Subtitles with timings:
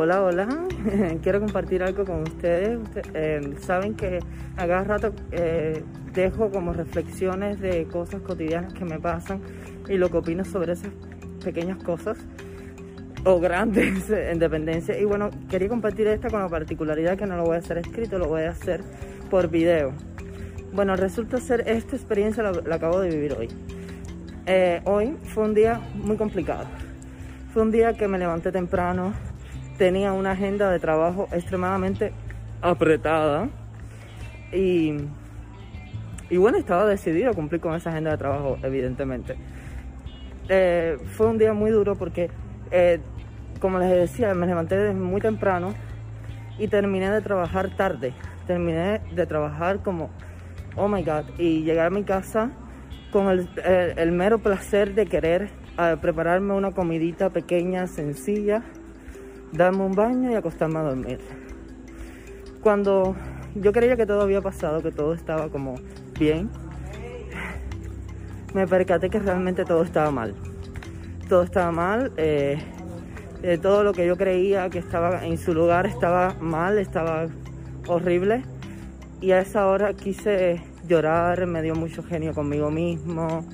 [0.00, 0.46] Hola, hola.
[1.24, 2.78] Quiero compartir algo con ustedes.
[3.14, 4.20] Eh, saben que
[4.56, 5.82] a cada rato eh,
[6.14, 9.40] dejo como reflexiones de cosas cotidianas que me pasan
[9.88, 10.92] y lo que opino sobre esas
[11.42, 12.16] pequeñas cosas
[13.24, 14.96] o grandes en dependencia.
[14.96, 18.20] Y bueno, quería compartir esta con la particularidad que no lo voy a hacer escrito,
[18.20, 18.82] lo voy a hacer
[19.28, 19.94] por video.
[20.72, 23.48] Bueno, resulta ser esta experiencia la, acabo de vivir hoy.
[24.46, 26.66] Eh, hoy fue un día muy complicado.
[27.52, 29.12] Fue un día que me levanté temprano,
[29.78, 32.12] tenía una agenda de trabajo extremadamente
[32.60, 33.48] apretada
[34.52, 34.96] y,
[36.28, 39.36] y bueno, estaba decidido a cumplir con esa agenda de trabajo, evidentemente.
[40.48, 42.30] Eh, fue un día muy duro porque,
[42.70, 43.00] eh,
[43.60, 45.74] como les decía, me levanté muy temprano
[46.58, 48.12] y terminé de trabajar tarde.
[48.46, 50.10] Terminé de trabajar como,
[50.74, 52.50] oh my god, y llegar a mi casa
[53.12, 53.48] con el,
[53.96, 58.64] el mero placer de querer a prepararme una comidita pequeña, sencilla,
[59.52, 61.20] darme un baño y acostarme a dormir.
[62.60, 63.16] Cuando
[63.54, 65.76] yo creía que todo había pasado, que todo estaba como
[66.18, 66.50] bien,
[68.54, 70.34] me percaté que realmente todo estaba mal.
[71.28, 72.58] Todo estaba mal, eh,
[73.42, 77.26] eh, todo lo que yo creía que estaba en su lugar estaba mal, estaba
[77.86, 78.42] horrible.
[79.20, 83.44] Y a esa hora quise llorar, me dio mucho genio conmigo mismo.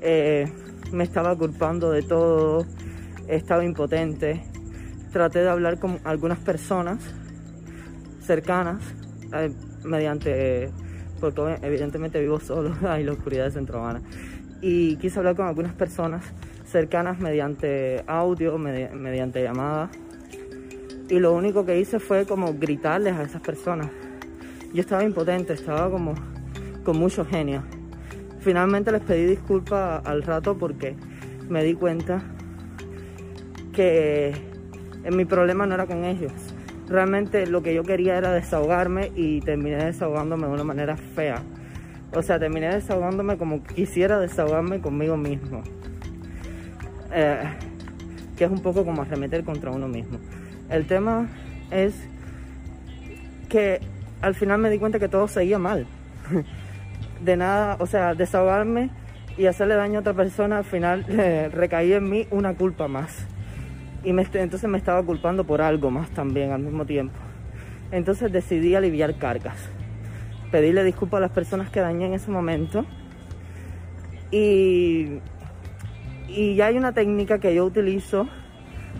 [0.00, 0.46] Eh,
[0.92, 2.64] me estaba culpando de todo,
[3.28, 4.42] estaba impotente.
[5.16, 6.98] Traté de hablar con algunas personas
[8.20, 8.82] cercanas,
[9.32, 9.50] eh,
[9.82, 10.70] mediante,
[11.18, 14.02] porque evidentemente vivo solo en la oscuridad de Centro Habana,
[14.60, 16.22] y quise hablar con algunas personas
[16.66, 19.90] cercanas mediante audio, mediante llamada,
[21.08, 23.88] y lo único que hice fue como gritarles a esas personas.
[24.74, 26.12] Yo estaba impotente, estaba como
[26.84, 27.62] con mucho genio.
[28.40, 30.94] Finalmente les pedí disculpas al rato porque
[31.48, 32.22] me di cuenta
[33.72, 34.54] que
[35.10, 36.32] mi problema no era con ellos.
[36.88, 41.42] Realmente lo que yo quería era desahogarme y terminé desahogándome de una manera fea.
[42.14, 45.62] O sea, terminé desahogándome como quisiera desahogarme conmigo mismo.
[47.12, 47.42] Eh,
[48.36, 50.18] que es un poco como arremeter contra uno mismo.
[50.68, 51.28] El tema
[51.70, 51.94] es
[53.48, 53.80] que
[54.20, 55.86] al final me di cuenta que todo seguía mal.
[57.20, 58.90] de nada, o sea, desahogarme
[59.36, 63.26] y hacerle daño a otra persona, al final eh, recaí en mí una culpa más.
[64.06, 67.16] Y me, entonces me estaba culpando por algo más también al mismo tiempo.
[67.90, 69.56] Entonces decidí aliviar cargas.
[70.52, 72.86] Pedirle disculpas a las personas que dañé en ese momento.
[74.30, 75.18] Y,
[76.28, 78.28] y ya hay una técnica que yo utilizo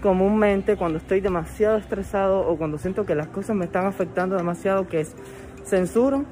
[0.00, 4.86] comúnmente cuando estoy demasiado estresado o cuando siento que las cosas me están afectando demasiado,
[4.86, 5.16] que es
[5.64, 6.24] censuro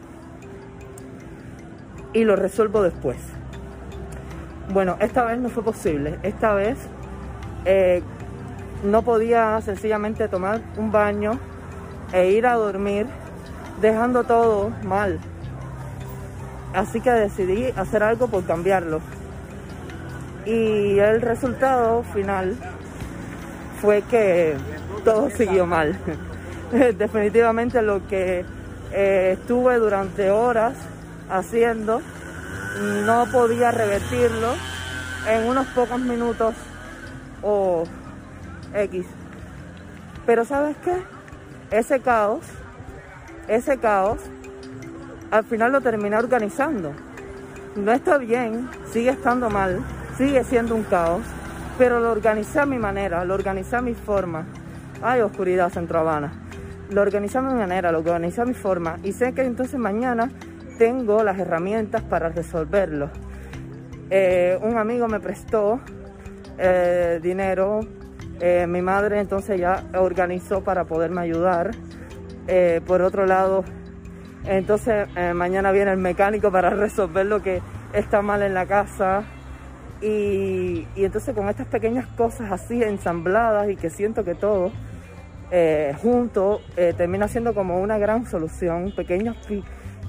[2.13, 3.19] y lo resuelvo después.
[4.73, 6.21] Bueno, esta vez no fue posible.
[6.23, 6.79] Esta vez
[7.65, 8.03] eh,
[8.83, 11.39] no podía sencillamente tomar un baño
[12.13, 13.07] e ir a dormir
[13.81, 15.19] dejando todo mal.
[16.75, 19.01] Así que decidí hacer algo por cambiarlo.
[20.47, 22.57] Y el resultado final
[23.81, 24.57] fue que
[25.05, 25.97] todo siguió mal.
[26.99, 28.45] Definitivamente lo que
[28.93, 30.75] eh, estuve durante horas
[31.29, 32.01] haciendo,
[33.05, 34.55] no podía revertirlo
[35.29, 36.55] en unos pocos minutos
[37.43, 37.85] o
[38.75, 39.07] X.
[40.27, 40.97] Pero ¿sabes qué?
[41.71, 42.45] Ese caos,
[43.49, 44.21] ese caos,
[45.31, 46.93] al final lo terminé organizando.
[47.77, 49.81] No está bien, sigue estando mal,
[50.17, 51.23] sigue siendo un caos,
[51.79, 54.45] pero lo organicé a mi manera, lo organicé a mi forma.
[55.03, 56.33] Ay, oscuridad Centro Habana.
[56.91, 58.99] Lo organizé a mi manera, lo organicé a mi forma.
[59.05, 60.31] Y sé que entonces mañana
[60.79, 63.11] tengo las herramientas para resolverlo.
[64.11, 65.81] Eh, un amigo me prestó
[66.59, 67.81] eh, dinero,
[68.41, 71.73] eh, mi madre entonces ya organizó para poderme ayudar.
[72.87, 73.65] por otro lado,
[74.45, 77.63] entonces mañana viene el mecánico para resolver lo que
[77.93, 79.23] está mal en la casa.
[80.03, 84.73] Y, y entonces con estas pequeñas cosas así ensambladas y que siento que todo
[86.01, 86.61] junto
[86.97, 89.37] termina siendo como una gran solución, pequeños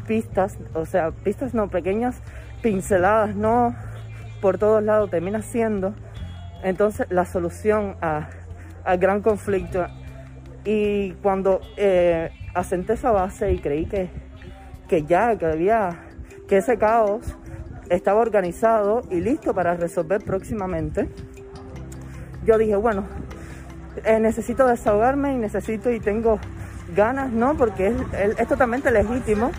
[0.08, 2.22] pistas, o sea, pistas no, pequeñas
[2.62, 3.76] pinceladas, no
[4.42, 5.94] por todos lados, termina siendo
[6.64, 9.86] entonces la solución al gran conflicto.
[10.64, 14.10] Y cuando eh, asenté esa base y creí que,
[14.88, 16.00] que ya, que había,
[16.48, 17.36] que ese caos
[17.90, 21.10] estaba organizado y listo para resolver próximamente,
[22.46, 23.06] yo dije, bueno,
[24.06, 26.40] eh, necesito desahogarme y necesito y tengo
[26.96, 27.56] ganas, ¿no?
[27.56, 27.96] Porque es,
[28.38, 29.52] es totalmente legítimo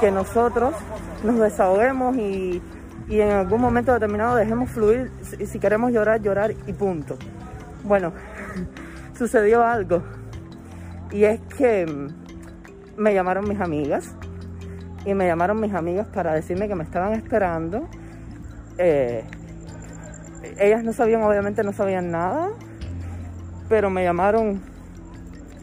[0.00, 0.74] que nosotros
[1.24, 2.62] nos desahoguemos y,
[3.08, 5.10] en algún momento determinado dejemos fluir.
[5.22, 7.16] Si, si queremos llorar, llorar y punto.
[7.84, 8.12] Bueno,
[9.18, 10.02] sucedió algo.
[11.10, 14.14] Y es que mm, me llamaron mis amigas
[15.04, 17.88] y me llamaron mis amigas para decirme que me estaban esperando.
[18.76, 19.24] Eh,
[20.58, 22.50] ellas no sabían, obviamente no sabían nada,
[23.68, 24.60] pero me llamaron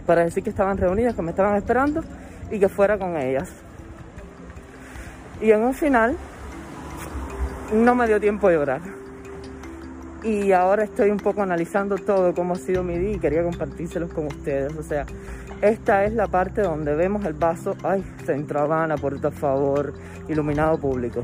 [0.06, 2.03] para decir que estaban reunidas, que me estaban esperando
[2.51, 3.50] y que fuera con ellas.
[5.41, 6.15] Y en un final
[7.73, 8.81] no me dio tiempo de orar.
[10.23, 14.12] Y ahora estoy un poco analizando todo, cómo ha sido mi día y quería compartírselos
[14.12, 14.75] con ustedes.
[14.75, 15.06] O sea,
[15.62, 19.94] esta es la parte donde vemos el vaso, ay, Centro Habana, por favor,
[20.27, 21.23] iluminado público.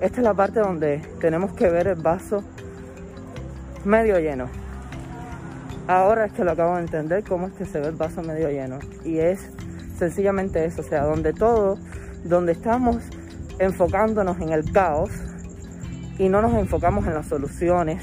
[0.00, 2.42] Esta es la parte donde tenemos que ver el vaso
[3.84, 4.48] medio lleno.
[5.86, 8.48] Ahora es que lo acabo de entender, cómo es que se ve el vaso medio
[8.48, 8.78] lleno.
[9.04, 9.50] Y es
[9.98, 11.78] sencillamente eso, o sea, donde todo,
[12.24, 12.96] donde estamos
[13.58, 15.10] enfocándonos en el caos
[16.20, 18.02] y no nos enfocamos en las soluciones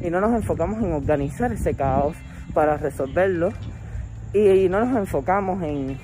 [0.00, 2.16] y no nos enfocamos en organizar ese caos
[2.54, 3.52] para resolverlo
[4.32, 5.98] y, no nos enfocamos en,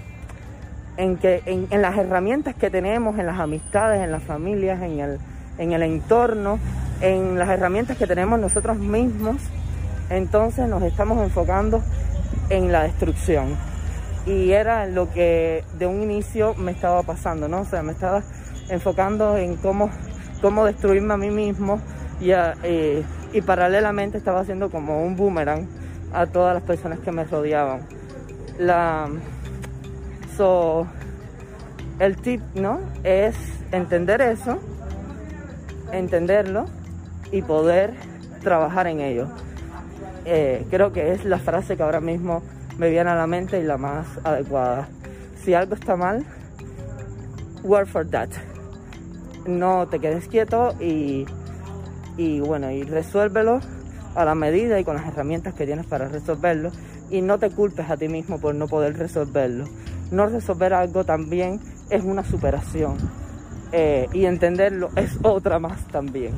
[0.99, 5.19] en, que, en, las herramientas que tenemos, en las amistades, en las familias, en el,
[5.57, 6.59] en el entorno,
[7.01, 9.37] en las herramientas que tenemos nosotros mismos,
[10.11, 11.83] entonces nos estamos enfocando
[12.51, 13.57] en la destrucción.
[14.27, 17.61] Y era lo que de un inicio me estaba pasando, ¿no?
[17.63, 18.23] O sea, me estaba
[18.69, 19.91] enfocando en cómo,
[20.45, 21.81] cómo destruirme a mí mismo
[22.21, 23.03] y, eh,
[23.33, 25.67] y paralelamente estaba haciendo como un boomerang
[26.13, 27.81] a todas las personas que me rodeaban.
[28.59, 29.09] La,
[30.37, 30.87] so,
[31.99, 32.79] el tip, ¿no?
[33.05, 33.35] Es
[33.73, 34.59] entender eso,
[35.93, 36.67] entenderlo
[37.33, 37.95] y poder
[38.43, 39.29] trabajar en ello.
[40.27, 42.43] Eh, creo que es la frase que ahora mismo
[42.77, 44.89] me viene a la mente y la más adecuada.
[45.43, 46.23] Si algo está mal,
[47.63, 48.29] work for that.
[49.47, 51.27] No te quedes quieto y,
[52.17, 53.61] y bueno, y resuélvelo
[54.15, 56.71] a la medida y con las herramientas que tienes para resolverlo
[57.11, 59.65] y no te culpes a ti mismo por no poder resolverlo.
[60.11, 61.61] No resolver algo también
[61.91, 62.97] es una superación
[63.73, 66.33] eh, y entenderlo es otra más también.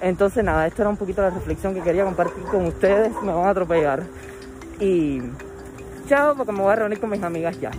[0.00, 3.12] Entonces nada, esto era un poquito la reflexión que quería compartir con ustedes.
[3.22, 4.02] Me van a atropellar.
[4.78, 5.20] Y
[6.08, 7.70] chao, porque me voy a reunir con mis amigas ya.